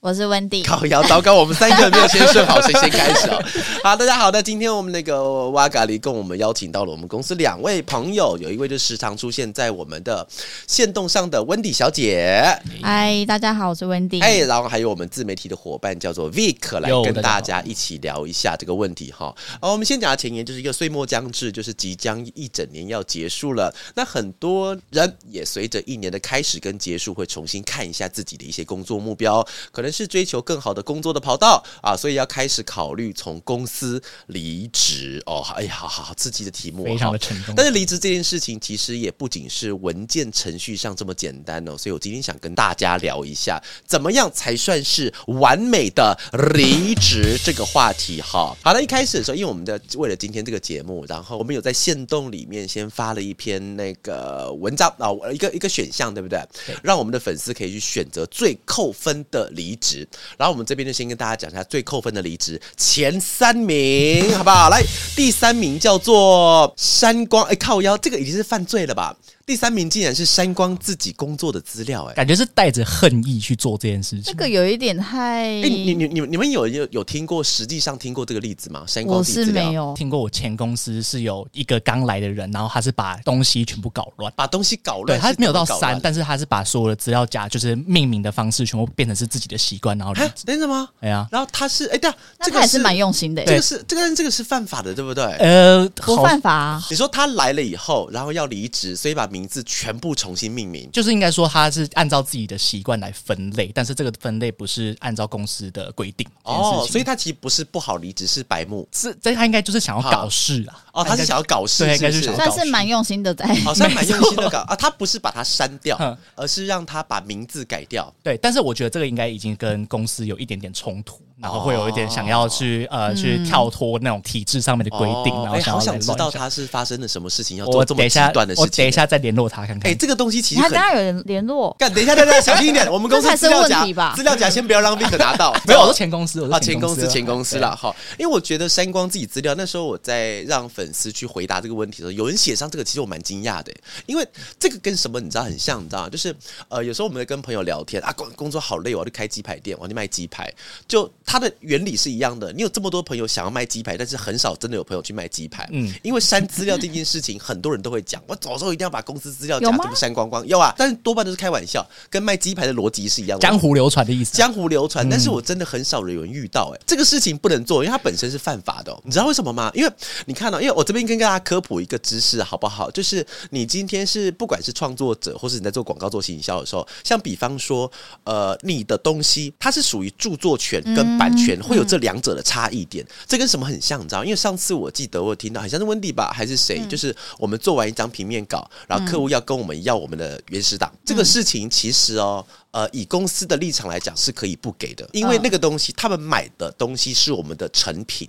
[0.00, 3.38] 我是温蒂，靠腰糟糕，我们三个没有先说好，谁先开始哦？
[3.84, 10.26] 好，大家好，那今天我们那个哇嘎里，跟我们邀请到了我们公司两位朋友，有一位就时常出现在我们的
[10.66, 12.42] 线动上的温蒂小姐。
[12.80, 14.20] 嗨，大家好，我是温蒂。
[14.20, 19.26] 哎，然后还有我们自媒体的伙伴叫做 Vic 来跟大家一起聊一下这个问题哈。
[19.60, 29.89] 哦，我们先讲下前言，就是一个岁末将至，就是即将一整年要结束了，那很多人也随着一年的开始跟结束，会重新看一下自己的一些工作目标，可能。
[29.90, 35.44] 是追求更好的工作的跑道啊，所以要开始考虑从公司离职哦。
[35.56, 37.54] 哎呀，好好好，刺激的题目，非常的沉重。
[37.54, 46.18] 但是离职这件事情其实也不仅是文件程序上这么简单哦，所以我今天想跟大家聊一下，怎么样才算是完美的
[46.54, 48.56] 离职这个话题哈。
[48.62, 56.40] 好了，一开始的时候，因为我们的为了今天这个节目，然后我们有在限动里面先发了一篇那个文章啊，一个一个选项，对不对？
[56.66, 60.06] 对，让我们的粉丝可以去选择最扣分的离职。
[60.38, 64.68] 然后我们这边就先跟大家讲一下最扣分的离职前三名，好不好？
[64.68, 64.82] 来，
[65.16, 69.16] 第三名叫做山光，哎，靠腰，这个已经是犯罪了吧？
[69.50, 74.22] 第三名竟然是删光自己工作的资料，哎，感觉是带着恨意去做这件事情。
[74.22, 75.42] 这个有一点太……
[75.60, 78.84] 哎，你你你你们有有有听过实际上听过这个例子吗？
[78.86, 79.64] 删光自己资料？
[79.64, 80.20] 我是没有听过。
[80.20, 85.18] 我前公司是有一个刚来的人，然后他是把东西全部搞乱，把东西搞乱。
[85.18, 90.14] 对，他没有到删，但是他是把所有的资料夹，就是命名的方式全部变成是自己的习惯，然后
[90.46, 90.88] 真的吗？
[91.00, 93.44] 哎呀，然后他是哎，对啊，这个还是蛮用心的。
[93.44, 95.24] 这个是这个这个是犯法的，对不对？
[95.38, 96.86] 呃，不犯法啊。
[96.88, 100.10] 你说他来了以后，然后要离职，所以把名字全部。
[100.20, 115.96] 重新命名，就是应该说他是按照自己的习惯来分类，但是这个分类不是按照公司的规定哦，所以他其实不是不好离职，是白目，是这他应该就是想要搞事啊，哦，他是想要搞事，对，应该是算是蛮用心的在，好像蛮用心的搞啊，他不是把它删掉，
[116.34, 121.18] 而是让他把名字改掉，对，但是我觉得这个应该已经跟公司有一点点冲突。
[121.40, 128.62] 然后会有一点想要去呃去跳脱那种体制上面的规定，然后想要好想知道他是发生了什么事情，要做这么极端的事情。
[128.62, 129.90] 我等一下再联络他看看。
[129.90, 131.74] 哎，这个东西其实他刚刚有人联络。
[131.78, 132.86] 干，等一下，等一下，小心一点。
[132.92, 133.84] 我们公司资料夹，
[134.14, 135.54] 资料夹先不要让 Vic 拿到。
[135.66, 137.94] 没有，我是前公司，啊，前公司，前公司了哈。
[138.18, 143.72] 因为我觉得删光自己资料，那时候我在让粉丝去回答这个问题的时候，有人写上这个，其实我蛮惊讶的。
[144.04, 144.26] 因为
[144.58, 146.08] 这个跟什么你知道很像，你知道吗？
[146.10, 146.34] 就是
[146.68, 150.52] 呃，有时候我们在跟朋友聊天啊，工工作好累，我要去开鸡排店，我要去卖鸡排。
[150.86, 152.10] 就它的原理是。
[152.10, 155.64] 一样的，你有这么多朋友想要卖鸡排，但是很少真的有朋友去卖鸡排。
[155.70, 160.44] 嗯，因为删资料这件事情，很多人都会讲，我早知道一定要把公司资料夹这么删光光。
[160.44, 164.36] 有啊，但是多半都是开玩笑，跟卖鸡排的逻辑是一样的，江湖流传的意思。
[164.36, 168.92] 江湖流传，但是我真的很少人有人遇到，哎，这个事情不能做，因为它本身是犯法的。
[169.04, 169.70] 你知道为什么吗？
[169.72, 169.92] 因为
[170.26, 172.90] 你看到，因为我这边跟大家科普一个知识，好不好？
[172.90, 177.88] 就是你今天是不管是创作者，或是你在做广告做行销的时候，像比方说，
[178.24, 182.80] 呃，你的东西它是属于著作权跟版权，会有这两者的差异。
[182.86, 184.24] 点，这跟什么很像，你知道？
[184.24, 186.80] 因为上次我记得我听到，好像是温蒂吧，还是谁？
[186.80, 198.28] 嗯、就是我们做完一张平面稿，然后客户要跟我们要我们的原始档，嗯、这个事情其实哦，呃，以公司的立场来讲是可以不给的，因为那个东西他们买的东西是我们的成品，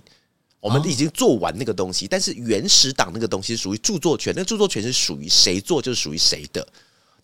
[0.60, 6.64] 我们已经做完那个东西，但是原始档那个东西属于著作权，那著作权是属于谁做就是属于谁的。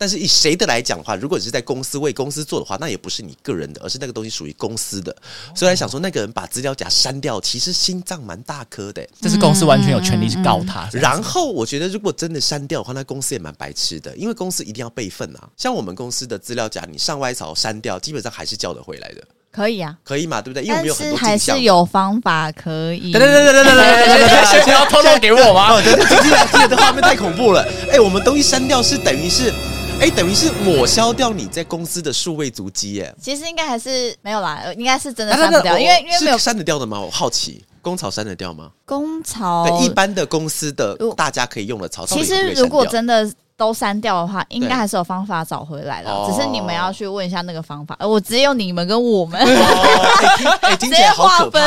[0.01, 5.15] 但是以谁的来讲的话，如果你是在公司为公司做的话，那也不是你个人的，而是那个东西属于公司的。
[5.57, 9.05] 所以来想说，那个人把资料夹删掉，其实心脏蛮大颗的。
[9.21, 10.89] 这是公司完全有权利去告他。
[10.93, 15.49] 然后我觉得，如果真的删掉的话，那公司也蛮白痴的，因为公司一定要备份啊。
[15.57, 19.25] 像我们公司的资料夹，你上歪槽删掉，基本上还是叫得回来的。
[19.51, 20.63] 可以啊，可以嘛，对不对？
[20.63, 23.11] 因为我们有很多还是有方法可以。
[23.11, 25.83] 对对对对对对对，先要透露给我吗？
[25.83, 27.67] 对对，这这这画面太恐怖了。
[27.91, 29.53] 哎，我们东西删掉是等于是。
[30.01, 33.13] 哎，等于是抹消掉你在公司的数位足迹耶。
[33.21, 37.01] 其实应该还是没有啦，应该是真的删不掉，因为因为没有删得掉的吗？
[37.01, 38.71] 我好奇，工草删得掉吗？
[38.87, 47.99] 工草对一般的公司的大家可以用的草，其实如果真的都删掉的话，应该还是有方法找回来的，只是你们要去问一下那个方法。
[48.01, 49.41] 我只有你们跟我们，
[50.63, 51.61] 哎，听起来好可怕。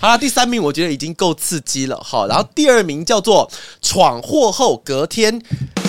[0.00, 3.50] 好了，第三名我觉得已经够刺激了哈，然后第二名叫做
[3.80, 5.42] 闯祸后隔天。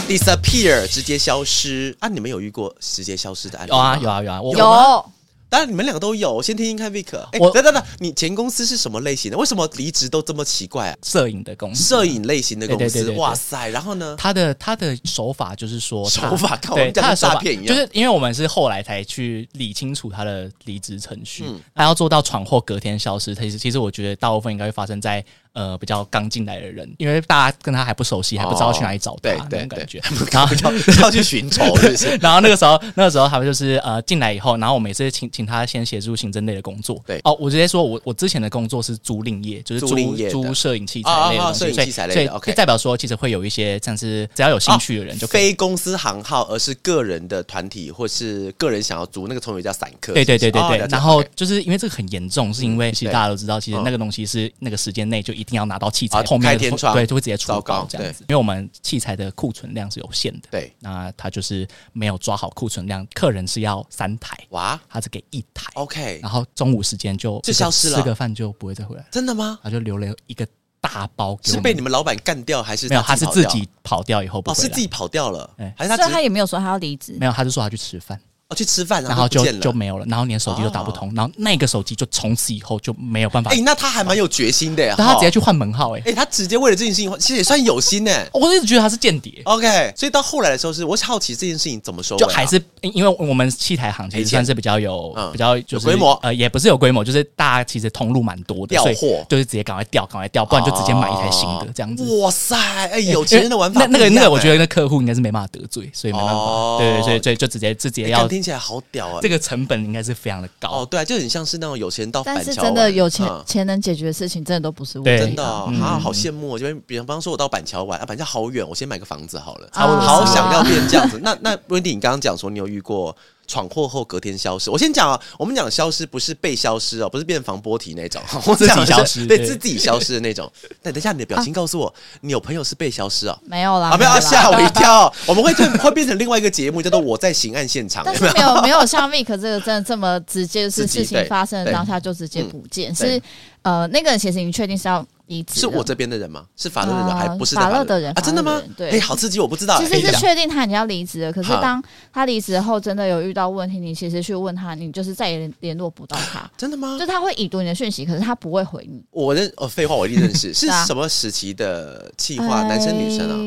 [0.07, 2.07] Disappear 直接消失啊！
[2.07, 3.77] 你们有遇过直接消失的案例吗？
[3.77, 5.05] 有啊有啊有啊，我有。
[5.49, 7.15] 当然你们两个都有，我先听听看 Vic。
[7.31, 9.37] 哎，我等等等，你前公司是什么类型的？
[9.37, 10.97] 为什么离职都这么奇怪啊？
[11.03, 13.69] 摄影的公司，摄影类型的公司，对对对对对哇塞！
[13.69, 14.15] 然后呢？
[14.17, 21.45] 他的他的手法就是说，手法跟我对们讲的诈骗一样，就是因为我们是后来才去理清楚他的离职程序，
[21.75, 23.35] 他要做到闯祸隔天消失。
[23.35, 25.23] 其实其实我觉得大部分应该会发生在。
[25.53, 30.01] 呃，比较刚进来的人，因为大家跟他还不熟悉，还不知道去哪里找他，那种，感觉，
[30.31, 30.55] 然后
[31.01, 32.17] 要去寻仇，是不是？
[32.21, 36.99] 然后那个时候，那个时候他们就是呃进来以后，然后我每次请请他先协助行政类的工作。
[37.05, 42.33] 对哦，我直接说我我之前的工作是租赁业，就是租租摄影器材类的东西，摄影器材类的。
[42.33, 50.13] OK，代表说其实会有一些像是只要有兴趣的人就非公司行号，而是个人的团体或是个人想要租那个称为叫散客。
[50.13, 50.87] 对对对对对。
[50.89, 56.23] 然后就是因为这个很严重，是因为其实大家都知道，其实那个东西是那个时间内就一定要拿到器材。
[56.23, 56.69] 后面对
[57.05, 60.47] 就会直接出稿这样子，因为我们器材的库存量是有限的。
[60.51, 65.69] 对，那他就是没有抓好库存量，客人是要三台，哇，他只给一台。
[65.75, 69.05] OK，然后中午时间就就消失了，吃个饭就不会再回来。
[69.11, 69.59] 真的吗？
[69.61, 70.47] 他就留了一个
[70.79, 73.01] 大包，是被你们老板干掉还是没有？
[73.01, 76.09] 他是自己跑掉以后不，哦，是自己跑掉了，还是他？
[76.09, 78.19] 他也没有说他要离职，没有，他就说他去吃饭。
[78.53, 83.51] 去吃饭，然后就就没有了，然后连手机都打不通，然后那个手机就从此以后就没有办法。
[83.51, 88.11] 哎，那他还蛮有决心的呀，他直接去换门号，哎，哎，他直接为了这件事情，其实也算有心呢。
[88.33, 89.41] 我一直觉得他是间谍。
[89.45, 102.03] OK，所以到后来的时候，是我好奇这件事情怎么收，就还是因为我们器材行其实算是比较有比较就是规模，呃，也不是有规模，就是大家其实通路蛮多的，调货就是直接赶快调，赶快调，不然就直接买一台新的这样子。
[102.19, 103.81] 哇塞，哎，有钱人的玩法。
[103.81, 106.77] 那那个那个，我觉得那客户应该是没办法得罪，所以没办法。
[106.77, 108.27] 对对，所以所以就直接直接要。
[108.43, 109.19] 听起来好屌啊！
[109.21, 115.25] 这个成本应该是非常的高哦，对啊，就很像是那种有钱人到板桥，但是真的有钱钱能解决的事情，真的都不是问题。
[115.25, 116.59] 真的啊，好羡慕。
[116.59, 119.69] 就比方说，我到板桥玩啊，板桥好远，我先买个房子好了。
[119.71, 121.17] 好想要变这样子。
[121.23, 123.15] 那那 Wendy，你刚刚讲说你有遇过
[123.53, 124.71] 闯祸后隔天消失。
[124.71, 128.19] 我先讲啊，我们讲消失不是被消失哦，不是变防波体那种，
[128.57, 130.51] 自己消失，对，自己消失的那种。
[130.81, 133.37] 但等一下你的表情告诉我，你有朋友是被消失哦？
[133.45, 135.13] 没有啦，啊，不要吓我一跳。
[135.27, 138.03] 我们会会变成另外一个节目，叫做《我在刑案现场》。
[138.07, 142.93] 但是没有没有像 Vic 这个真的这么直接，是事情发生的当下就直接不见。
[142.95, 143.21] 是
[143.61, 145.05] 呃，那个人其实已经确定是要。
[145.51, 146.45] 是我这边的人吗？
[146.55, 148.21] 是法乐的人，还不是法乐的人啊？
[148.21, 148.61] 真的吗？
[148.77, 149.79] 对，哎，好刺激，我不知道。
[149.79, 156.49] 其实是确定他已经要离职了，可是当他离职后，真的有遇到问题，你其实去问他，你就是再也联络不到他。
[156.57, 156.97] 真的吗？
[156.99, 159.03] 就他会已读你的讯息，可是他不会回你。
[159.11, 160.53] 我认哦，废话，我一定认识。
[160.53, 162.63] 是什么时期的计划？
[162.63, 163.37] 男生女生啊？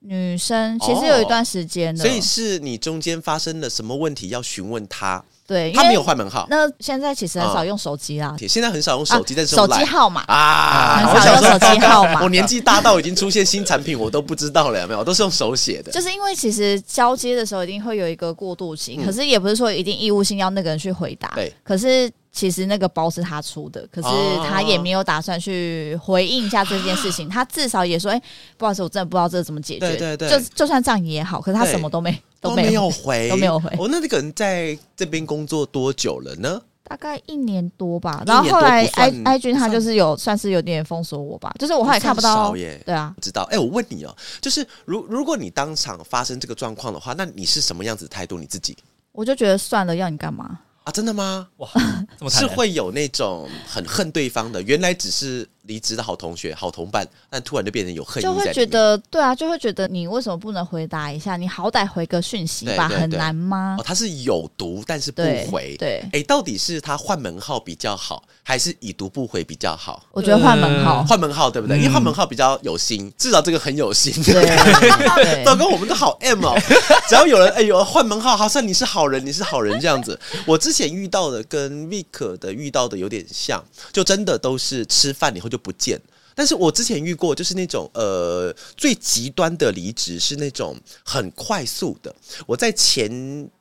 [0.00, 0.78] 女生。
[0.80, 2.04] 其实有一段时间了。
[2.04, 5.22] 所以是你中间发生了什么问题要询问他？
[5.50, 6.46] 对，他没有换门号。
[6.48, 8.36] 那现在其实很少用手机啦。
[8.48, 12.22] 现在很少用手机，但是手机号码啊，很少用手机号码。
[12.22, 15.02] 我年纪大到已经出现新产品，我都不知道了，有没有？
[15.02, 15.90] 都是用手写的。
[15.90, 21.32] 就是因为其实交接的时候一定会有一个过渡期，可是也不是说一定义务性要那个人去回答。
[21.34, 24.08] 对，可是其实那个包是他出的，可是
[24.48, 27.28] 他也没有打算去回应一下这件事情。
[27.28, 28.22] 他至少也说：“哎，
[28.56, 32.16] 不好意思，我真的不知道这怎么解决。”对对对，就就算这样也好，可是他什么都没。
[32.40, 33.68] 都没有回，都没有回。
[33.78, 36.60] 哦，那那个人在这边工作多久了呢？
[36.84, 38.22] 大概一年多吧。
[38.26, 42.56] 然后后来 I I 君他就是有算是有点封锁我吧，就是我后来看不到。
[42.56, 43.42] 耶，对啊，不知道。
[43.50, 48.38] 哎，我问你哦，就是如如果你当场发生这个状况的话，那你是什么样子态度？
[48.38, 48.76] 你自己？
[49.12, 50.90] 我就觉得算了，要你干嘛啊？
[50.90, 51.46] 真的吗？
[51.58, 51.68] 哇，
[52.28, 55.48] 是会有那种很恨对方的，原来只是。
[55.70, 61.36] 离职的好同学、好同伴，但突然就变成有恨意，就会觉得对啊，就会觉得你为什么不能回答一下？
[61.36, 63.76] 你好歹回个讯息吧，很难吗？
[63.78, 70.04] 哦，他是有读但是不回，对，哎，到底是他换门号比较好，还是已读不回比较好？
[70.10, 71.76] 我觉得换门号，换门号对不对？
[71.78, 74.12] 因为换门号比较有心，至少这个很有心。
[74.24, 74.44] 对，
[75.46, 76.58] 糟糕，我们都好 M 哦，
[77.08, 80.18] 只要有人哎呦换门号，好像你是好人，你是好人这样子。
[80.44, 85.59] 我之前遇到的跟 Vic 的遇到的有点像，就真的都是吃饭以后就。
[85.62, 86.00] 不见，
[86.34, 92.14] 但是我之前遇过，就是那种呃最极端的离职是那种很快速的。
[92.46, 93.10] 我在前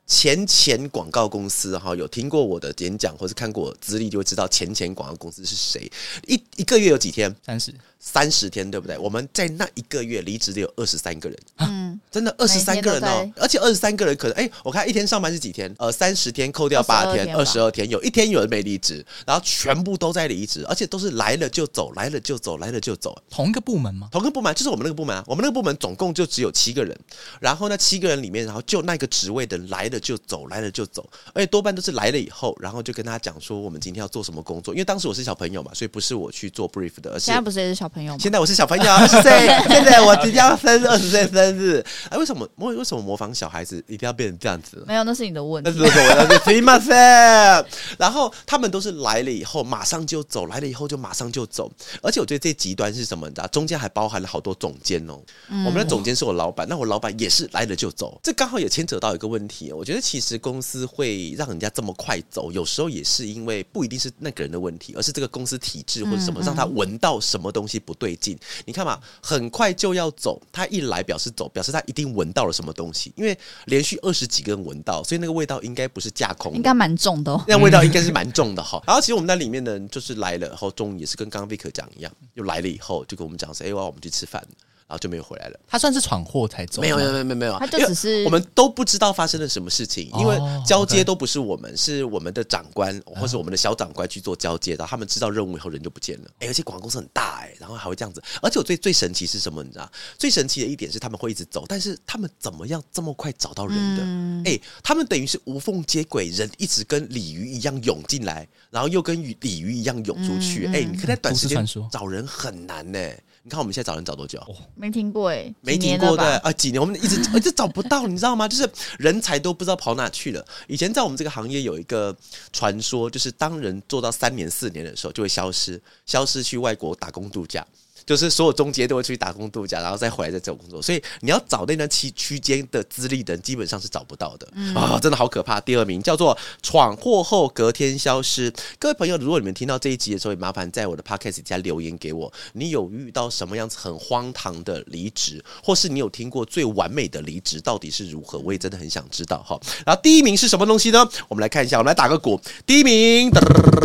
[0.10, 5.90] 前前广告公司哈，有听过我的演讲或是看过我资历，就会知道前前广告公司是谁。
[6.28, 7.34] 一一个月有几天？
[7.46, 7.74] 三十。
[8.02, 8.98] 三十天对不对？
[8.98, 15.70] 我们在那一个月离职的有二十三个人，嗯，真的二十三个人哦，而且二十三个人可能哎，我看一天上班是几天？
[15.78, 23.22] 呃，三十天扣掉八天，二十二天，有一天有人没离职，然后全部都在离职，而且都是来了就走，来了就走，来了就走。
[23.30, 24.08] 同一个部门吗？
[24.14, 26.98] 同一个部门就是我们那个部门啊，我们那个部门总共就只有七个人，
[27.42, 34.74] 然后那七个人里面，然后就那个职位的来了了就走，来了就走，而且多半都是来了以后，然后就跟他讲说我们今天要做什么工作。
[34.74, 38.20] 因为当时我是小朋友嘛，所以不是我去做 brief 的，而是现在不是也是小朋友吗？
[38.20, 41.84] 现在我是小朋友，二十岁，现在我即将生二十岁生日。
[42.10, 44.84] 哎，为什么模为什么模仿小孩子一定要变成这样子？
[44.88, 45.70] 没有，那是你的问题。
[45.70, 46.60] 那是我的问题。
[47.98, 51.72] 然后他们都是来了以后马上就走，来了以后就马上就走。
[52.02, 53.28] 而且我觉得最极端是什么？
[53.28, 55.20] 你知道，中间还包含了好多总监哦。
[55.50, 58.20] 嗯、我们的总监是我老板，那我老板也是来了就走。
[58.24, 59.72] 这刚好也牵扯到一个问题。
[59.72, 68.38] 我觉得其实公司会让人家这么快走，有时候也是因为不一定是那个人的问题，而是这个公司体制或者什么让他闻到什么东西不对劲。
[68.66, 77.44] 你看嘛，很快就要走，他一来表示走，表示他一定闻到了什么东西，因为连续二十几个人闻到，所以那个味道应该不是架空，应该蛮重的哦。
[77.48, 78.80] 那味道应该是蛮重的哈。
[78.86, 84.46] 然后其实我们那里面呢，就是来了，然后终于也是跟刚刚 Vic 讲一样，又来了以后就跟我们讲说，哎，我要我们去吃饭。
[84.90, 85.60] 然后就没有回来了。
[85.68, 86.82] 他算是闯祸才走？
[86.82, 87.60] 没有，没有，没有，没有。
[87.60, 96.30] 他就只是我们都不知道发生了什么事情，因为交接都不是我们，是我们的长官或是我们的小长官去做交接，然后他们知道任务以后人就不见了。
[96.40, 98.20] 哎，而且广告公司很大哎，然后还会这样子。
[98.42, 99.64] 而且我最最神奇是什么？
[99.64, 99.88] 你知道？
[100.18, 104.50] 最神奇的一点是他们会一直走，但是他们怎么样这么快找到人的？
[104.50, 110.66] 哎，他们等于是无缝接轨，人一直跟鲤鱼一样涌进来，然后又跟鱼鲤鱼一样涌出去。
[110.74, 113.00] 哎，你可以在短时间找人很难呢。
[113.44, 114.40] 你看我们现在找人找多久？
[114.76, 118.48] 没听过哎，没听过对啊，几年我们一直 一直找不到，你知道吗？
[118.48, 120.46] 就是人才都不知道跑哪去了。
[120.68, 122.16] 以前在我们这个行业有一个
[122.52, 127.66] 传说，就是当人做到三年四年的时候，就会消失，消失去外国打工度假。
[128.10, 135.62] 就是所有中介都会出去打工度假，然后再回来再找工作，所以你要找那段期区间的资历的人，基本上是找不到的啊、嗯哦，真的好可怕。
[135.62, 138.52] 第二名叫做闯祸后隔天消失。
[138.80, 148.40] 各位朋友，如果你们听到这一集的时候，也麻烦在我的 podcast 底下留言给我，你有遇到什么样子很荒唐的离职，或是你有听过最完美的离职到底是如何？
[148.40, 149.56] 我也真的很想知道哈。
[149.86, 151.08] 然后第一名是什么东西呢？
[151.28, 152.42] 我们来看一下，我们来打个鼓。
[152.66, 153.30] 第一名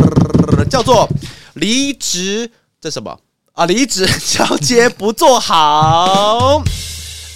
[0.67, 1.07] 叫做
[1.53, 2.49] 离职，
[2.81, 3.15] 这什么？
[3.55, 3.65] 啊！
[3.65, 6.61] 离职交接不做好，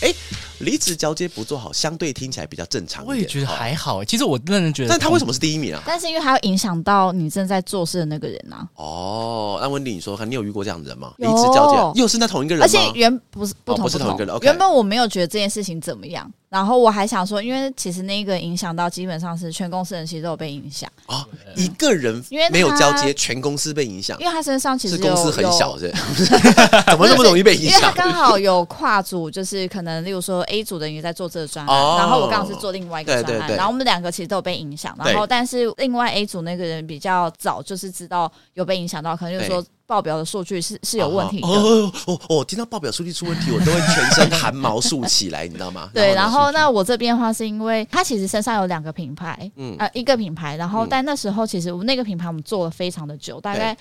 [0.02, 0.16] 哎、欸，
[0.60, 3.06] 离职交接不做好，相对听起来比较正常。
[3.06, 5.82] 我也觉得还好，其实我认真觉得，但他为什么是第一名啊？
[5.86, 8.68] 但是因为他会影响到你正在做事的那个人啊。
[8.76, 11.14] 哦，那温迪，你说，你有遇过这样的人吗？
[11.20, 12.66] 离职交接又是那同一个人吗？
[12.66, 14.38] 而且原不是不同，不是同一个人。
[14.42, 16.30] 原本我没有觉得这件事情怎么样。
[16.50, 21.24] 然后我还想说，因为其实那个影响到基本上是全公司人，其实都有被影响啊。
[21.56, 25.90] 一个人因为没有交接，全公司被影响，因为他身上其实是公司很小，是
[26.90, 27.72] 怎么那么容易被影响？
[27.72, 34.96] 因为他刚好有跨组，就是可能例如说 A 组的人也在做这个专案，然后我刚好是做另外一个专案，然后我们两个其实都有被影响。
[34.98, 39.64] 然后但是另外 A 组那个人比较早，就是知道有被影响到，可能就是说。
[39.90, 41.92] 报表的数据是是有问题的哦
[42.30, 42.46] 哦！
[42.46, 45.90] 听到报表数据出问题，我都会全身汗毛竖起来，你知道吗？
[45.96, 53.76] 对，然后那我这边的话是因为他其实身上有两个品牌，嗯呃一个品牌，然后但那时候其实我们那个品牌我们做了非常的久，大概。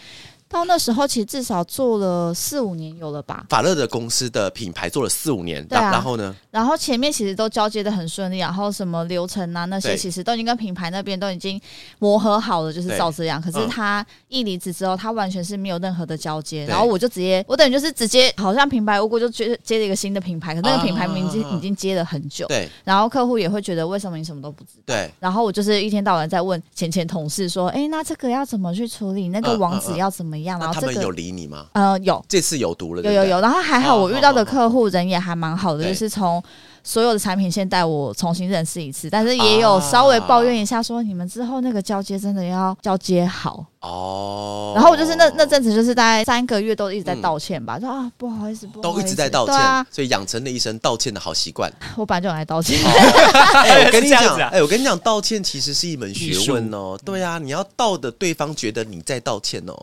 [0.48, 3.44] 到那时候，其实至少做了四五年有了吧。
[3.48, 6.34] 法乐的公司的品牌做了四五年，对啊，然后呢？
[6.50, 11.60] 然后前面其实都交接的很顺利，然后什么流程啊那些，其实都已经跟品牌那边都已经
[11.98, 13.40] 磨合好了，就是照这样。
[13.40, 22.68] 可是他一离职之后，他完全是没有任何的交接，然后我就直接，我等于就是直接，好像平白无故就接接了一个新的品牌，可那个品牌名已经已经接了很久，对。
[22.84, 24.82] 然后客户也会觉得为什么你什么都不知道？
[24.86, 25.10] 对。
[25.20, 29.28] 然后我就是一天到晚在问前前同事说，哎，那这个要怎么去处理？
[29.28, 30.58] 那个网址要怎么样？
[30.58, 31.10] 然后他们有。
[31.18, 31.66] 理你吗？
[31.72, 36.40] 呃，有这次有读了，有有有，然后还好，我遇到的客户人也还蛮好的，就是从。
[36.84, 44.72] 所有的产品线带我重新认识一次，但是也有稍微抱怨一下，说你们之后那个交接真的要交接好哦。
[44.74, 51.72] 然后我就是那那阵子就是大概三个月都一直在道歉吧，说啊不好意思，不好意思，都一直在道歉，所以养成了一身道歉的好习惯。
[51.96, 52.78] 我本来就很爱道歉。
[52.84, 56.98] 哎，我跟你讲， 哎，我跟你讲，道歉其实是一门学问哦。
[57.04, 59.74] 对啊，你要道的对方觉得你在道歉哦。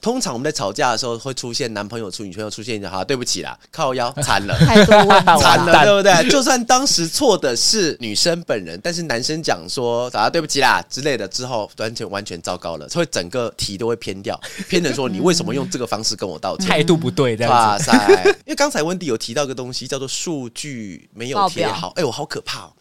[0.00, 6.30] 通常我们在吵架的时候会出现男朋友出女朋友出现，就好，对不起啦，靠腰惨了， 太多问题，惨了，对不对？
[6.30, 6.62] 就算。
[6.64, 17.90] 当时错的是女生本人，但是男生讲说“啊对不起啦”之类的之后，完全完全糟糕了，所以整个题都会偏掉，偏成说你为什么用这个方式跟我道歉，态度不对这样子。
[17.90, 18.22] 哇塞！
[18.44, 22.72] 因为刚才温迪有提到一个东西叫做数据没有贴好，哎，我好可怕哦！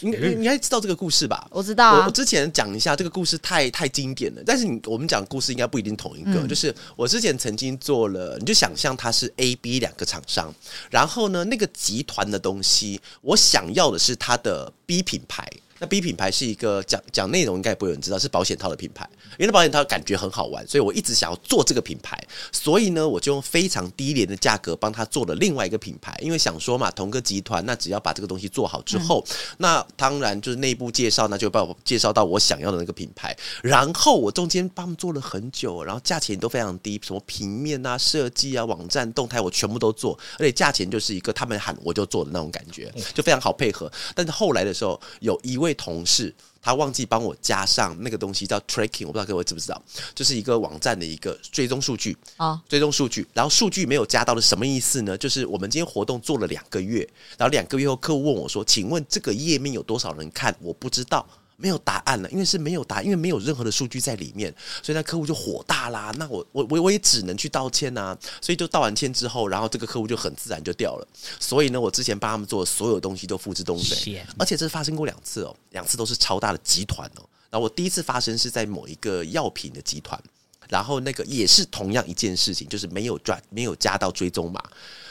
[0.00, 1.46] 你你应该知道这个故事吧？
[1.50, 2.06] 我知道啊。
[2.06, 6.46] 我之前讲一下这个故事太太经典了，但是你我们讲故事应该不一定同一个。
[6.48, 10.52] 就是我之前曾经做了，你就想象它是 A、B 两个厂商，
[10.90, 13.00] 然后呢那个集团的东西。
[13.20, 15.46] 我想要的是它的 B 品牌。
[15.80, 19.08] 那 B 品牌是一个讲讲内容应该也不会有人知道，是保险套的品牌。
[19.32, 22.22] 因为那保险套感觉很好玩，所以我一直想要做这个品牌。
[22.52, 26.16] 所以呢，我就用非常低廉的价格帮他做了另外一个品牌。
[26.20, 33.34] 因为想说嘛，同个集团，那只要把这个东西做好之后，嗯、那当然就是内部介绍，那就帮我介绍到我想要的那个品牌。
[33.62, 43.90] 然后我中间帮他们做了很久，然后价钱都非常低，什么平面啊、设计啊、网站动态，我全部都做，而且价钱就是一个他们喊我就做的那种感觉，就非常好配合。
[44.14, 46.34] 但是后来的时候，有一位同事。
[46.62, 49.82] 他忘记帮我加上那个东西叫 tracking，我不知道各位知不知道，
[50.14, 53.26] 就是一个网站的一个追踪数据啊，追踪数据。
[53.32, 55.16] 然后数据没有加到的什么意思呢？
[55.16, 56.98] 就是我们今天活动做了两个月，
[57.38, 61.26] 然后两个月后客户问我说：“请问这个页面有多少人看？”我不知道。
[61.60, 64.52] 没有答案了，因为是没有答案，因为没有任何的数据在里面，
[64.82, 66.12] 所以那客户就火大啦。
[66.16, 68.18] 那我我我我也只能去道歉呐、啊。
[68.40, 71.06] 所以就道完歉之后，然后这个客户就很自然就掉了。
[71.38, 77.22] 所以呢，我之前帮他们做的所有东西都付之东水，而且这是发生过两次哦，两次都是超大的集团哦。
[77.50, 80.18] 然后我第一次发生是在某一个药品的集团，
[80.68, 84.62] 然后那个也是同样一件事情，就是没有赚，没有加到追踪码，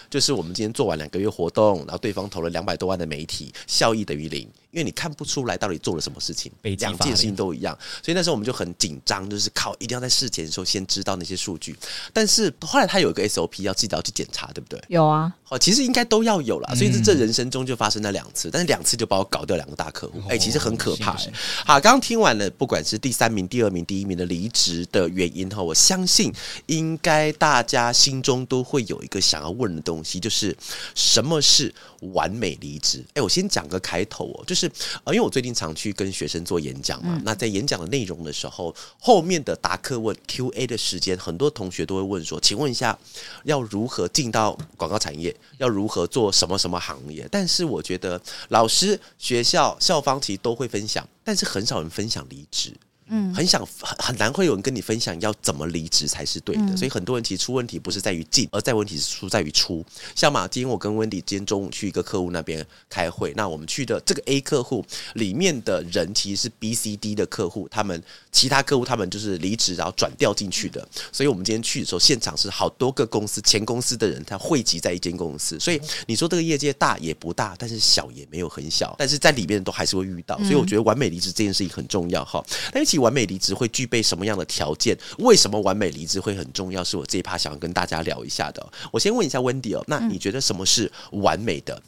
[0.10, 4.50] 就是我们今天做完两个月活动，然后对方投了两百多万的媒体，效益等于零。
[4.71, 11.75] 因为你看不出来到底做了什么事情，两件事情都一样，所以那时候我们就很紧张，就是靠一定要在事前的时候先知道那些数据。
[12.13, 14.79] 但是后来他有一个 SOP 要自己要去检查，对不对？
[14.88, 16.75] 有啊，哦，其实应该都要有啦。
[16.75, 21.33] 所以这这人生中就发生了两次，但是两次就把我搞掉两个大客户，哎、欸，其实很可怕、欸。
[21.65, 26.31] 好，刚刚听完了，不管是第三名、第二名、第一名的离职的原因哈，我相信
[26.67, 30.55] 应该大家心中都会有一个想要问的东西，就是
[30.93, 31.73] 什么是
[32.13, 32.99] 完美离职？
[33.09, 34.59] 哎、欸，我先讲个开头哦，就是。
[34.60, 34.72] 是，
[35.06, 42.98] 呃，因为我最近常去跟学生做演讲嘛，嗯、那在演讲的内容的时候，后面的答客问 Q&A 的时间，很多同学都会问说：“请问一下，
[43.46, 45.34] 要如何进到广告产业？
[45.58, 52.74] 要如何做什么什么行业？”但是我觉得，老师、学校、校方其实都会分享，但是很少人分享离职。
[53.10, 59.84] 嗯，很想很很难会有人跟你分享要怎么离职才是对的，嗯、所以很多人其实出问题不是在于进，而在问题是出在于出。
[60.16, 64.86] 像马今天我跟温迪今天中午去一个客户那边开会，那我们去的这个 A 客户
[65.16, 68.00] 里面的人其实是 B、C、D 的客户，他们
[68.32, 82.46] 其他客户他们就是离职然后转调进去的，所以我们今天去的时候，现场是好多个公司前公司的人，他汇集在一间公司，所以你说这个业界大也不大，但是小也没有很小，但是在里面都还是会遇到，所以我觉得完美离职这件事情很重要哈。
[82.72, 82.99] 但一起。
[83.00, 84.98] 完美离职会具备什么样的条件？
[85.18, 86.84] 为什么完美离职会很重要？
[86.84, 88.65] 是我这一趴想要跟大家聊一下的。
[88.91, 91.82] 我先问一下温迪哦，那你觉得什么是完美的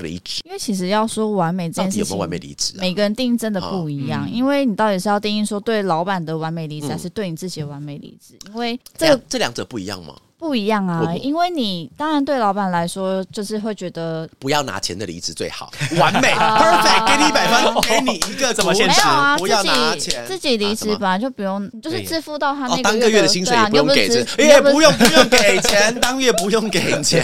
[0.00, 0.42] 离职？
[0.44, 2.74] 因为其实要说完美这件事情，有没有完美离职？
[2.78, 4.30] 每个人定义真的不一样。
[4.30, 8.34] 因为你到底是要定义说对老板的完美离职，还是对你自己的完美离职？
[8.48, 10.14] 因为这个这两者不一样吗？
[10.40, 19.00] 不一样啊，因为你当然对老板来说，就是会觉得不要拿钱的离职最好，完美， perfect，给你一百分， 给你一个怎么现实？
[19.02, 27.22] 没有啊，不要拿钱，自己离职本来就不用，就是支付到他那个当个月的薪水也不用给，也不用不用给钱， 当月不用给钱。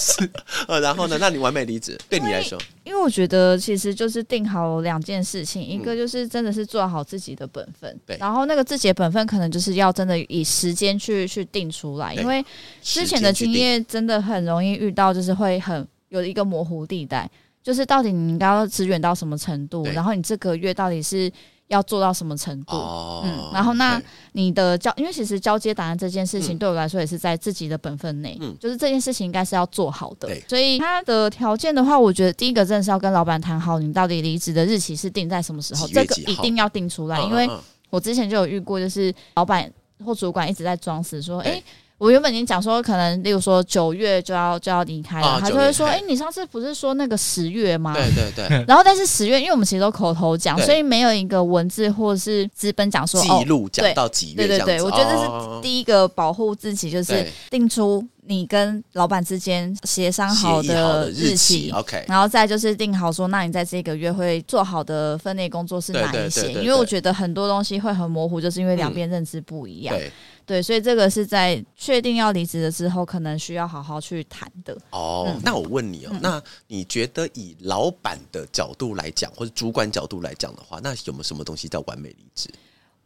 [0.00, 0.28] 是
[0.66, 1.16] 呃，然后呢？
[1.20, 2.58] 那你完美离职对你来说？
[3.06, 8.16] 我觉得其实就是定好两件事情，一个就是真的是做好自己的本分，对。
[8.18, 12.44] 然后那个自己的本分可能就是要真的以时间去去定出来，因为
[12.82, 17.30] 之前的经验真的很容易遇到，就是会很有一个模糊地带，
[17.62, 21.30] 就是到底你应该要支援到什么程度，然后你这个月到底是。
[21.68, 22.74] 要做到什么程度？
[22.74, 24.00] 哦、嗯，然后那
[24.32, 30.28] 你的交，因为其实交接档案这件事情对我来说也是在自己的本分内，嗯，就是这件事情应该是要做好的。
[30.28, 37.48] 对，所以他的条件的话，我觉得第一个真的是要跟老板谈好，你到底离职的日期是定在什么时候，这个一定要定出来，因为
[37.90, 39.70] 我之前就有遇过，就是老板
[40.04, 41.62] 或主管一直在装死说，哎。
[41.98, 48.64] 我原本已经讲说，可能例如说九月就要就要离开了，他就会说：“哎，你上次不是说那个十月吗？”对对对。
[48.68, 54.46] 然后，但是十月，因为我们其实都口头讲，所以没有一个文字或者是资本讲说记录讲到几月。
[54.46, 61.70] 对对对，我觉得这是第一个保护自己，就是定出你跟老板之间协商好的日期。
[61.70, 66.52] OK，然后再就是定好说，那你在这个月会做好的分内工作是哪一些？
[66.52, 69.96] 因为我觉得很多东西会很模糊，就是因为两边认知不一样。
[70.46, 74.78] 对，所以这个是在确定要离职的之后，可能需要好好去谈的。
[74.90, 82.48] 哦，嗯、那我问你哦，嗯、那你觉得以老板的角度来讲，或者主管角度来讲的话，那有没有什么东西叫完美离职？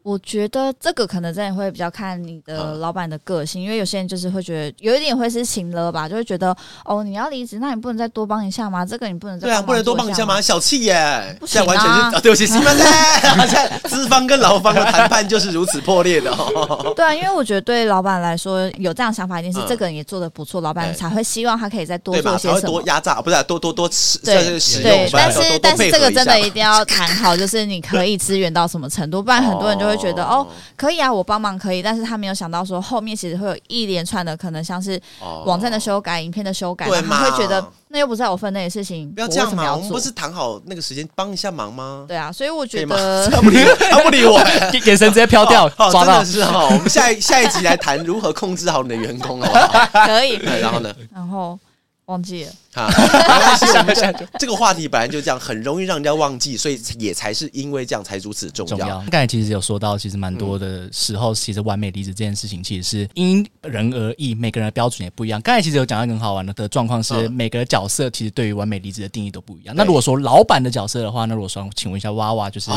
[0.02, 8.84] 我觉得这个可能真的会比较看你的老板的个性，嗯、因为有些人就是会觉得有一点会是情了吧，就会觉得哦，你要离职，那你不能再多帮一下吗？
[8.84, 10.40] 这个你不能再对啊，不能多帮一下吗？
[10.40, 11.64] 小气耶，不行啊！
[11.66, 16.92] 完全是、哦、对不起，新闻在在 资方跟劳方的谈判就是如此破裂的、哦。
[16.96, 30.46] 对啊，因为我觉得对老板来说有这样想法，一定是这个人也做的不错，嗯、老板才会希望他可以再多做些什么，多压榨，不是、啊、多多多吃，对对，但是但是这个 真的一定要谈好，就是你可以支援到什么程度，不然很多人就会觉得哦。
[30.76, 35.00] 可以啊，我帮忙可以，但是他没有想到说后面其实会有一连串的可能，像是
[35.44, 42.04] 网站的修改、影片的修改，他会觉得那又不是在我分内的事情，不要这样嘛，我们不是谈好那个时间帮一下忙吗？
[42.08, 44.40] 对啊，所以我觉得 他不理我，他不理我，
[44.86, 46.64] 眼神直接飘掉，真的是哈。
[46.64, 49.48] 我们下一下一集来谈如何控制好你的员工哦，
[50.06, 50.40] 可以。
[50.60, 50.94] 然后呢？
[51.12, 51.58] 然后
[52.06, 52.52] 忘记了。
[52.74, 58.76] 啊，没关系，我们这个话题本来就这样，很容易让人家忘记，所以也才是因为这样才如此重要。
[58.76, 58.98] 重要。
[59.10, 65.40] 刚才其实有说到，其实蛮多的时候，其实完美离职这件事情，其实是因人而异，每个人的标准也不一样。
[65.42, 69.74] 刚才其实有讲到很好玩的的状况是，每个角色其实对于完美离职的定义都不一样。
[69.74, 72.70] 那如果说老板的角色的话，那如果说请问一下娃娃，就是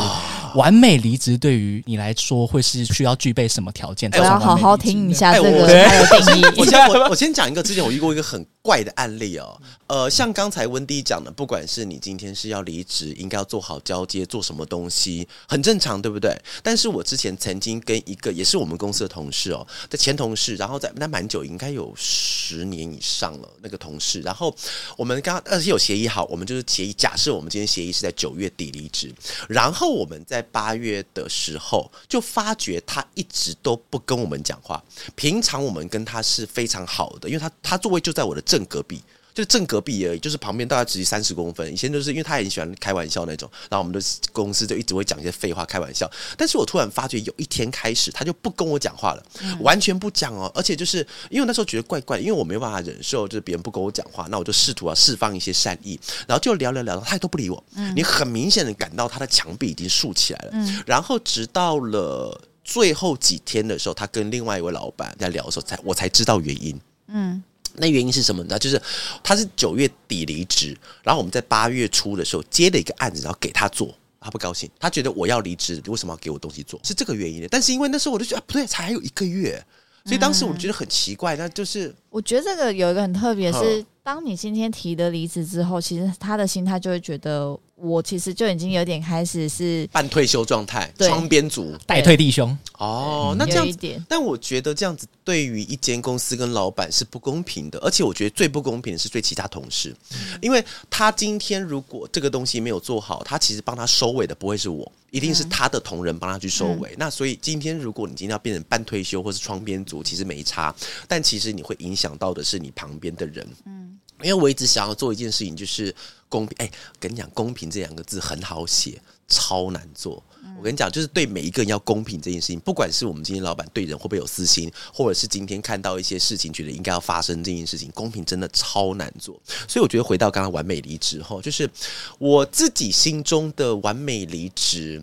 [0.56, 4.10] 完美离职对于你来说会是需要具备什么条件？
[4.14, 6.44] 我要好好听一下这个定义。
[6.56, 9.56] 我先我我先讲一个，之前我遇过一个很怪的案例哦。
[9.86, 16.34] 呃，像刚才温迪讲的，不管是你今天是要离职，应该要做好交接，做什么东西，很正常，对不对？
[16.62, 24.54] 但是我之前曾经跟一个也是我们公司的同事哦，的前同事，然后在那蛮久，应该有十年以上了，那个同事，然后
[24.96, 29.14] 我们刚而且有协议好，我们就是协议，假设我们今天协议是在九月底离职，
[29.50, 34.82] 然后我们在八月的时候就发觉他一直都不跟我们讲话，
[35.14, 39.02] 平常我们跟他是非常好的，因为他他座位就在我的正隔壁。
[39.34, 41.70] 就正隔壁而已，就是旁边大概只有三十公分。
[41.72, 44.00] 以前就是因为他很喜欢开玩笑那种，然后我们的
[44.32, 46.08] 公司就一直会讲一些废话开玩笑。
[46.36, 49.26] 但是我突然发觉有一天开始，他就不跟我讲话了，
[49.60, 50.50] 完全不讲哦。
[50.54, 57.64] 而且就是因为那时候觉得怪怪，因为我没有办法忍受就是别人不跟我讲话，那我就试图要释放一些善意，然后就聊聊聊，他也都不理我。
[57.96, 60.52] 你很明显的感到他的墙壁已经竖起来了。
[60.86, 66.80] 然后直到了最后几天的时候，他跟另外一位老板在聊的时候，才我才知道原因。
[67.08, 67.42] 嗯。
[67.74, 68.58] 那原因是什么呢？
[68.58, 68.80] 就是
[69.22, 76.78] 他是九月底离职，然后我们在八月初的时候接了一个案子，然后给他做，他不高兴，他觉得我要离职，你为什么要给我东西做？
[76.82, 77.48] 是这个原因的。
[77.48, 79.62] 但是因为那时候我就觉得啊，不对，才还有一个月，
[80.04, 81.36] 所以当时我觉得很奇怪。
[81.36, 87.58] 那就是我觉得这个有一个很特别，是当你今天提的离职之后，其实他的心态就会觉得。
[87.76, 91.76] 我其实就已经有点开始是半退休状态，窗边族。
[91.86, 92.56] 代退弟兄。
[92.78, 99.94] 哦，那这样子，但我觉得这样子对于一间公司跟老板是不公平的，而且我觉得最不公平的是对其他同事，
[100.40, 106.94] 因为他今天如果这个东西没有做好，他其实帮他收尾的不会是我，一定是他的同仁帮他去收尾。
[106.98, 110.74] 那所以今天如果你今天要变成半退休或是窗边族，其实没差，
[111.06, 113.46] 但其实你会影响到的是你旁边的人。
[113.66, 113.93] 嗯，
[114.24, 115.94] 因为我一直想要做一件事情，就是。
[116.26, 120.20] 公平，哎，跟你讲，公平这两个字很好写，超难做。
[120.58, 129.40] 我跟你讲，就是对每一个人要公平这件事情，不管是我们今天老板对人会不会有私心，或者是今天看到一些事情觉得应该要发生这件事情，公平真的超难做。
[129.68, 131.70] 所以我觉得回到刚刚完美离职后，就是
[132.18, 135.00] 我自己心中的完美离职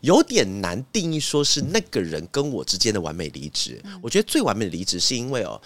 [0.00, 3.78] 有点难定义，说是那个人跟我之间的完美离职。
[4.00, 5.60] 我觉得最完美的离职是因为哦。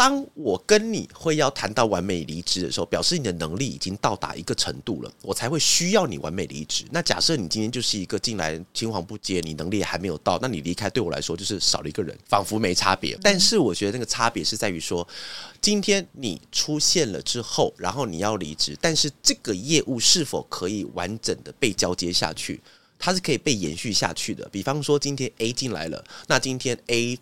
[0.00, 6.86] 当我跟你会要谈到完美离职的时候，表示你的能力已经到达一个程度了，我才会需要你完美离职。
[6.90, 13.14] 那假设你今天就是一个进来青黄不接，你能力还没有到，那你离开对我来说就是少了一个人，仿佛没差别。
[13.20, 15.06] 但是我觉得那个差别是在于说，
[15.60, 22.58] 今天你出现了之后，然后你要离职，但是这个业务是否可以完整的被交接下去，
[22.98, 24.48] 它是可以被延续下去的。
[24.50, 27.18] 比方说今天 A 进来了，那今天 A。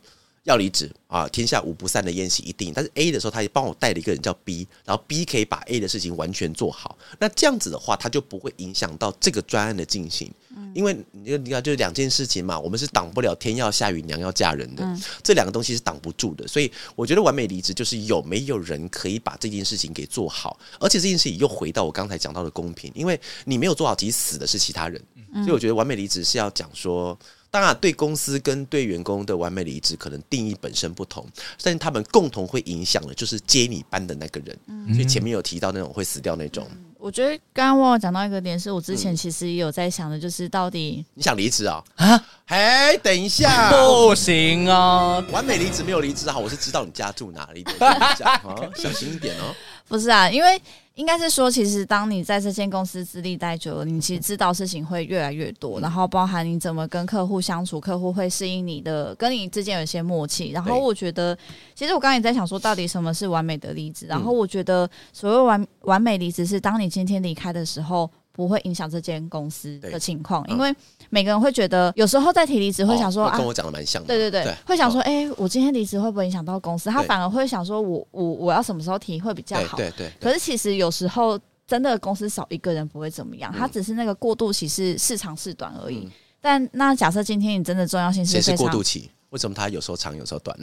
[0.48, 1.28] 要离职啊！
[1.28, 2.72] 天下无不散的宴席一定。
[2.74, 6.96] 但是 A 的时候，他也帮我带了一个人叫 B，然后 B 可以把 A 的事情完全做好。
[7.18, 10.32] 那这样子的话，他就不会影响到这个专案的进行。
[10.74, 14.84] 因为你你看，就是两件事情嘛，我们是挡不了天要下雨娘要嫁人的，
[15.22, 16.48] 这两个东西是挡不住的。
[16.48, 25.00] 所以我觉得完美离职就是有没有人可以把这件事情给做好，而且这件事情又回到我刚才讲到的公平，因为你没有做好，其实死的是其他人。
[25.34, 27.16] 所以我觉得完美离职是要讲说。
[27.50, 31.26] 当然，对公司跟对员工的完美离职可能定义本身不同，
[31.62, 34.58] 但是他们共同会影响的，就是接你班的那个人。
[34.66, 36.66] 嗯、所以前面有提到那种会死掉那种。
[36.70, 41.82] 嗯、我觉得刚刚忘了讲到一个点，是我之前其实也有在想的，就是到底、嗯、你想离职啊？
[41.96, 42.24] 啊？
[42.46, 45.18] 哎，等一下，不行啊！
[45.30, 47.72] 完美离职没有离职好，我是知道你家住哪里的，
[48.76, 49.54] 小心一点哦。
[49.88, 50.60] 不是啊，因为
[50.94, 60.50] 应该是说，其实当你在这间公司资历待久了，你其实知道事情会越来越多，然后包含你怎么跟客户相处，客户会适应你的，跟你之间有一些默契。
[60.50, 61.36] 然后我觉得，
[61.74, 64.06] 其实我刚刚也在想说，到底什么是完美的离职？
[64.06, 68.10] 然后我觉得，所谓完完美离职是当你今天离开的时候。
[68.38, 70.72] 不会影响这间公司的情况，因为
[71.10, 76.88] 每个人会觉得，有时候在提离职会想说，跟我讲的蛮像的，对对对，会想说，哎，我今天离职会不会影响到公司？
[76.88, 79.76] 他反而会想说，我我我要什么时候提会比较好？
[79.76, 80.08] 对对。
[80.20, 86.08] 可是其实有时候真的公司少一个人不会怎么样，他只是那个过渡期是是长是短而已。
[86.40, 89.10] 但那假设今天你真的重要性是非常，谁是过渡期？
[89.30, 90.56] 为什么他有时候长有时候短？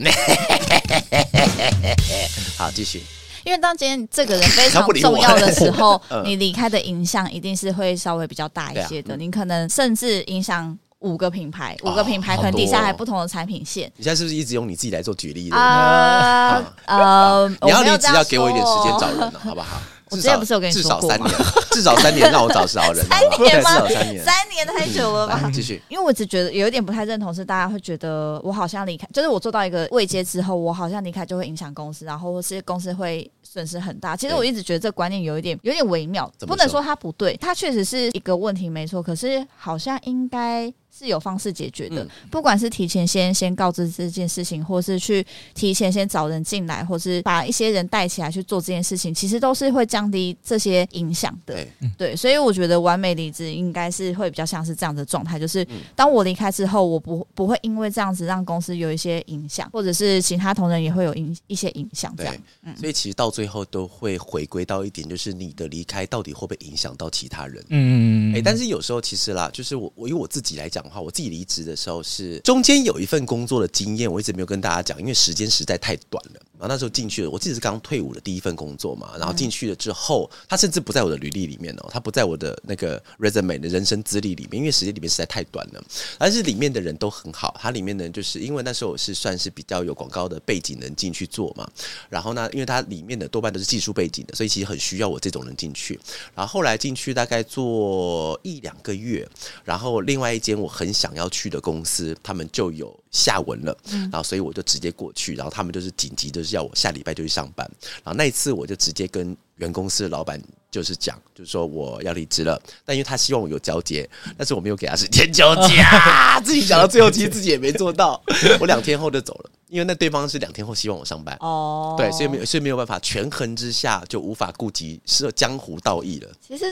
[2.56, 3.02] 好，继续。
[3.46, 9.16] 因为当今天这个人非常重要的时候， 你离开的影响一定是会稍微比较大一些的。
[9.16, 13.86] 你可能甚至影响五个品牌，五个品牌可能底下还不同的产品线。
[13.96, 15.48] 你现在是不是一直用你自己来做举例？
[15.50, 19.80] 啊呃， 你要离职要给我一点时间找人了，好不好？
[20.10, 21.16] 我之前不是有跟你说过吗？
[21.16, 23.04] 至少三年，至少三年让我找是好人。
[23.04, 23.86] 三年吗？
[23.86, 25.50] 三年，三年太久了吧？
[25.52, 34.16] 继续，因为我只觉得有一点不太认同，是大家会觉得我好像离开，就是我做到一个位阶之后，我好像离开就会影响公司，然后或是公司会损失很大。
[34.16, 39.02] 其实我一直觉得这观念有一点有点微妙，不能说它不对，它确实是一个问题，没错。
[39.02, 40.72] 可是好像应该。
[40.98, 51.65] 是有方式解决的，不管是提前先先告知这件事情，或是去提前先找人进来，或是把一些人带起来去做这件事情，其实都是会降低这些影响的。
[51.96, 62.12] 对，对，所以我觉得完美离职应该是会比较像是这样的状态，就是当我离开之后，我不不会因为这样子让公司有一些影响，或者是其他同仁也会有影一些影响。
[62.16, 67.64] 这样，嗯所以其实到最后都会回归到一点，就是你的离开到底会不会影响到其他人？
[67.68, 70.90] 嗯，哎，但是有时候其实啦，就是我我以我自己来讲的。
[70.90, 76.40] 话我自己离职的时候是中间有一份工作的经验，我一直没有跟大家讲，因为时间实在太短了。
[76.58, 79.10] 然后那时候进去了，我记得是刚退伍的第一份工作嘛。
[79.18, 85.82] 然后进去了之后，他甚至不在我的履历里面哦，它不在我的那个 resume 的人生资历里面，因为时间里面实在太短了。
[86.18, 91.68] 但是里面的人都很好，它里面的人就是因为那时候我是算是比较有广告的背景能进去做嘛。
[92.08, 95.98] 然后呢，因为它里面的多半都是技术背景的，所以其实很需要我这种人进去。
[96.34, 99.28] 然后后来进去大概做一两个月，
[99.64, 107.68] 然后另外一间我很想要去的公司，他们就有下文了，然后所以我就直接过去，然后他们就是紧急就是要我下礼拜就去上班，
[108.04, 110.40] 然后那一次我就直接跟原公司的老板
[110.76, 118.22] 就是讲，就是说我要离职了，但因为他希望我有交接，但是我没有给他时间交接啊， 自己讲到最后其实自己也没做到，
[118.60, 121.34] 我两天后就走了，因为那对方是两天后希望我上班。
[121.40, 126.64] 哦，对，所以没有所以没有办法权衡之下就无法顾及是江湖道义了，其实。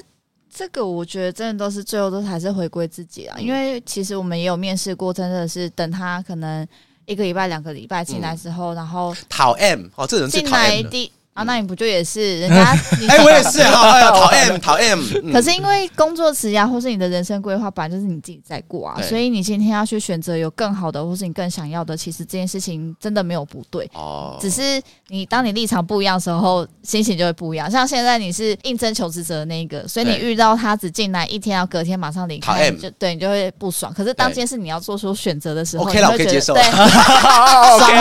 [0.57, 6.65] 这个我觉得真的都是最后都还是回归自己啊，因为其实我们也有面试过，真的是等他可能
[7.07, 10.87] 一个礼拜、两个礼拜进来之后，然后讨 M 哦，这人是讨 M
[11.35, 12.63] 啊，那你不就也是 人家？
[13.09, 14.97] 哎，我也是， 好， 讨厌讨厌。
[15.33, 24.39] 可是因为工作职涯或是你的人生规划，本来就是你自己在过啊，所以你今天要去选择有更好的，或是你更想要的，其实这件事情真的没有不对哦。
[24.41, 27.69] 只是你当你立场不一样的时候，心情就会不一样。
[27.69, 33.93] 像现在你是应征求职者的那一个，所以你遇到他只进来一天，要隔天马上离开，就对你就会不爽。
[33.93, 36.57] 可是当今天是你要做出选择的时候，你会觉得对，双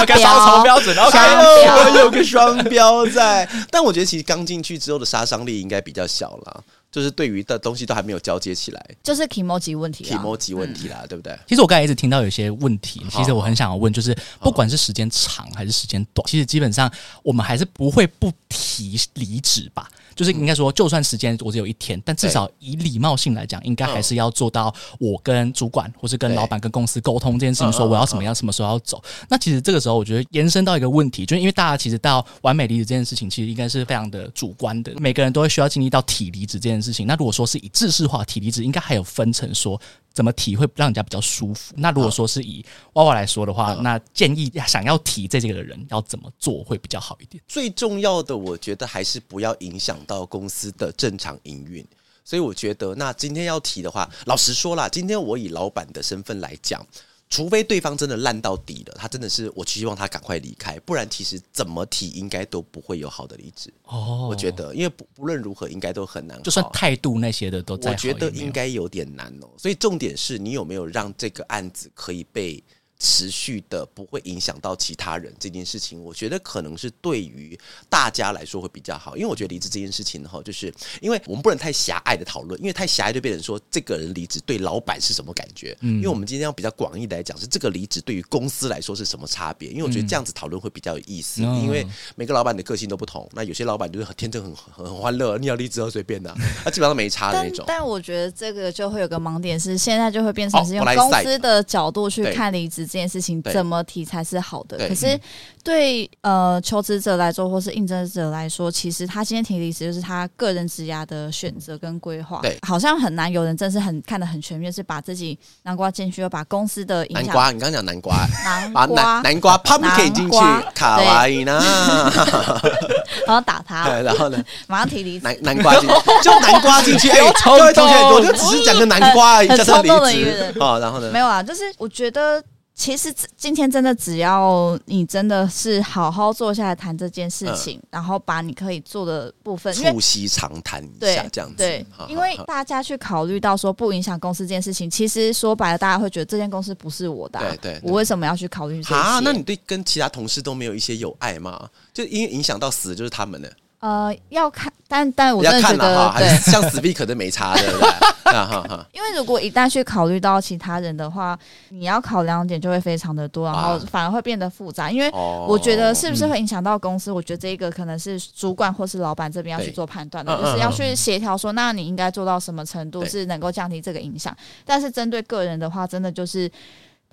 [0.06, 3.23] 标，双标准，OK，我有个双标在。
[3.24, 3.66] 对。
[3.72, 11.36] 但我觉得其实刚进去之后的杀伤力应该比较小了，就是对于的东西都还没有交接起来，就是 kimoji 问题，kimoji 问题啦，嗯、对不对？
[11.48, 16.92] 其实我刚才一直听到有些问题，其实我很想要问，就是不管是时间长还是时间短，其实基本上
[17.24, 19.90] 我们还是不会不提离职吧。
[20.16, 29.04] 就是应该说，就算时间我只有一天，但至少以礼貌性来讲，应该还是要做到我跟主管或是跟老板、跟公司沟通这件事情，说我要什么样、什么时候要走。
[29.28, 37.08] 那其实这个时候，我觉得延伸到一个问题，就是因为大家其实到完美离职这件事情，其实应该是非常的主观的，每个人都会需要经历到体离职这件事情。
[37.08, 39.80] 那如果说是以制式化提离职，应该还有分成说。
[40.14, 41.74] 怎么提会让人家比较舒服？
[41.76, 47.44] 那如果说是以娃娃来说的话，那建议想要提这个的人要怎么做会比较好一点？
[47.48, 51.84] 最重要的，我觉得还是不要影响到公司的正常营运。
[52.24, 56.86] 所以我觉得，那今天要提的话，老实说啦，今天我以老板的身份来讲。
[57.30, 63.74] 除非对方真的烂到底了，他真的是我希望他赶快离开，不然其实怎么提应该都不会有好的离职。
[63.86, 66.42] 哦，我觉得，因为不不论如何，应该都很难。
[66.44, 69.50] 就算态度那些的都在，我觉得应该有点难哦。
[69.58, 72.64] 所以重点是你有没有让这个案子可以被
[73.04, 79.18] 持续的不会影响到其他人这件事情，我觉得可能是对于大家来说会比较好。
[79.18, 85.78] 因为我觉得离职这件事情哈，就是因为我们不能太狭隘的讨论，因为太狭隘就变成说这个人离职对老板是什么感觉。
[85.82, 89.70] 嗯，因为我们今天要比较广义的来讲，是这个离职对于公司来说是什么差别？
[89.70, 91.42] 因为我觉得这样子讨论会比较有意思。
[91.42, 91.86] 因为
[92.16, 97.66] 每个老板的个性都不同，那有些老板就是很天真、很很很欢乐，你要离职随便的， 他基本上没差的那种。
[97.68, 104.78] 但我觉得这个就会有个盲点是，现在就会变成是用公司的角度去看离职这件事情，怎么提才是好的。
[104.88, 105.20] 可是
[105.64, 112.40] 对呃求职者来说，或是应征者来说，其实他今天提离职就是他个人职涯的选择跟规划。
[112.42, 120.38] 对，好像很难有人真是很看得很全面，是把自己南瓜进去，又把公司的南瓜，你刚刚讲南瓜，南瓜南瓜 pumpkin 进去，
[120.74, 121.62] 卡哇伊呢？
[123.26, 124.44] 然后打他， 然后呢？
[124.68, 125.90] 马上提离职，南南瓜进，
[126.22, 127.10] 就南瓜进去。
[127.14, 129.90] 哎，各位同学，我就只是讲个南瓜而已，叫他离
[130.24, 130.54] 职。
[130.60, 131.10] 哦，然后呢？
[131.12, 132.44] 没有啊，就是我觉得。
[132.76, 141.58] 其实今天真的只要你真的是好好坐下来谈这件事情，嗯、然后把你可以做的部分促膝长谈一下，这样子。
[141.58, 147.46] 对，因为大家去考虑到说不影响公司这件事情，其实说白了，大家会觉得这间公司不是我的、啊。
[147.62, 148.96] 对对，我为什么要去考虑这些？
[148.96, 151.70] 啊，那你对跟其他同事都没有一些友爱吗？
[151.94, 153.48] 就因为影响到死的就是他们呢。
[153.84, 157.90] 呃，要看，但但我真的觉得，对，像死逼可能没差，对不对？
[158.94, 164.90] 因为如果一旦去考虑到其他人的话，你要考量点就会非常的多，然后反而会变得复杂。
[164.90, 167.12] 因为我觉得是不是会影响到公司？
[167.12, 174.34] 我觉得这一个可能是主管或是老板这边要去做判断的，就是要去协调说，那你应该做到什么程度是能够降低这个影响。
[174.64, 176.50] 但是针对个人的话，真的就是。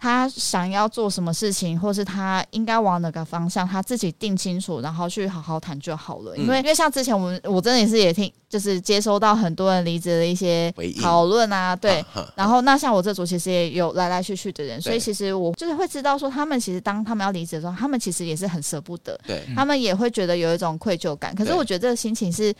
[0.01, 6.35] 他想要做什么事情，或是他应该往哪个方向，他自己定清楚，然后去好好谈就好了。
[6.39, 12.03] 因为，因为像之前我们，我真的也是也听，就是接收到很多人离职的一些讨论啊，对。
[12.35, 21.35] 然后，那像我这组其实也有来来去去的人，所以其实我就是会知道说，他们其实当他们要离职的时候，他们其实也是很舍不得，对，他们也会觉得有一种愧疚感。
[21.35, 22.55] 可是我觉得这个心情是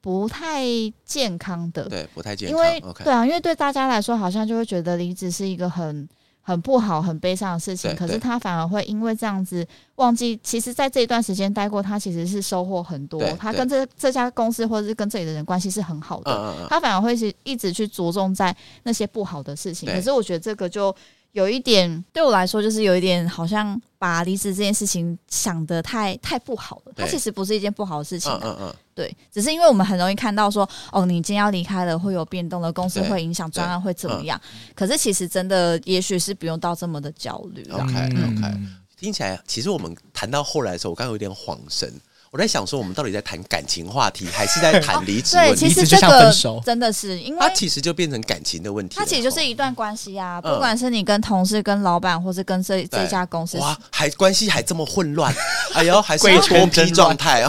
[0.00, 0.64] 不太
[1.04, 2.58] 健康的，对，不太健康。
[2.58, 6.08] 因为对啊，因为对大家来说，好像就会觉得离职是一个很。
[6.46, 13.20] 很不好、很悲伤的事情，可是他反而会因为这样子忘记，其实，在这一段时间待过，他其实是收获很多。
[13.36, 19.92] 他跟这这家公司或者是跟这里的人关系是很好的，他反而会是一直去着重在那些不好的事情。
[19.92, 20.94] 可是我觉得这个就。
[21.36, 26.92] 有一点对我来说，就是有一点好像把离职这件事情想得太太不好了。
[26.96, 34.40] 它其实不是一件不好的事情，嗯嗯，对，只是因为我们很容易看到说，哦，你今天要离开了，会有变动的，公司会影响，专案会怎么样？
[34.74, 37.68] 可是其实真的，也许是不用到这么的焦虑。
[37.70, 38.58] OK OK，
[38.98, 41.92] 听起来其实我们谈到后来的时候，我刚刚有点恍神。
[42.36, 45.36] 我在想说，我们到底在谈感情话题，还是在谈离职？
[45.36, 46.30] 对，其实这个
[46.62, 48.96] 真的是，因为它其实就变成感情的问题。
[48.98, 55.34] 它其实就是一段关系啊，不管是你跟同事、跟老板，或是跟这这家公司，哇，还关系还这么混乱，
[55.72, 57.42] 哎呦，还是脱皮状态。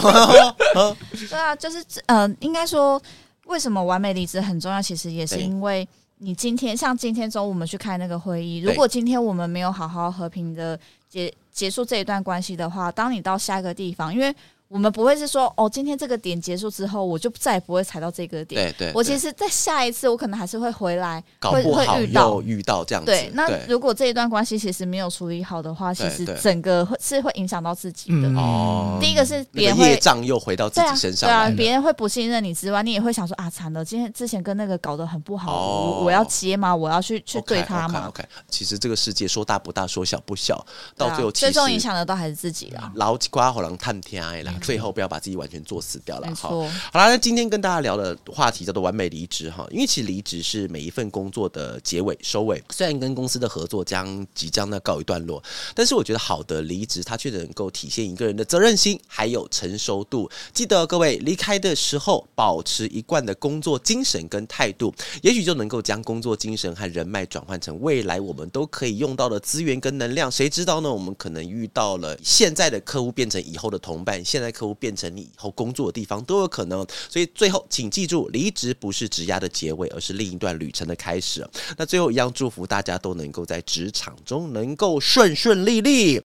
[1.28, 2.98] 对啊，就是呃，应该说，
[3.44, 4.80] 为什么完美离职很重要？
[4.80, 14.34] 其实也是因为你今天，像今天中午我们去开那个会议，如果今天我们没有好好和平的结结束这一段关系的话，当你到下一个地方，因为
[14.68, 18.70] 我们不会是说哦，今天这个点结束之后，我就再也不会踩到这个点。
[18.76, 23.10] 对对，我其实，在下一次，我可能还是会回来，搞不好会遇到遇到这样子。
[23.10, 28.28] 对，那如果这一段关系其实没有处理好的话，其实整个会是会影响到自己的。
[28.38, 36.76] 哦，第一个是别人会业障又回到自己身上，对啊，别人会不信任你之外，你也会想说啊，惨了，今天之前跟那个搞得很不好，我我要接吗？
[36.76, 40.62] 我要去去对他吗？OK，其实这个世界说大不大，说小不小，
[40.94, 42.92] 到最后最终影响的都还是自己啦。
[42.96, 45.38] 老瓜火狼探天爱啦，最后不要把自己。
[45.38, 55.40] 完全做死掉了，好，好啦，那今天跟大家聊的话题叫做完美离职哈，因为其实离职是每一份工作的结尾收尾，虽然跟公司的合作将即将呢告一段落，
[55.76, 60.28] 但是我觉得好的离职，它却能够体现一个人的责任心还有成熟度。
[60.52, 64.92] 记得各位离开的时候，保持一贯的工作精神跟态度，
[65.22, 70.28] 也许就能够将工作精神和人脉转换成未来我们都可以用到的资源跟能量。
[70.28, 70.92] 谁知道呢？
[70.92, 75.20] 我们可能遇到了现在的客户变成以后的同伴，现在客户变成你。
[75.20, 81.46] 以后工作的地方都有可能，所以最后请记住，离职不是职涯的结尾，而是另一段旅程的开始。
[81.76, 86.16] 那最后一样，祝福大家都能够在职场中能够顺顺利利。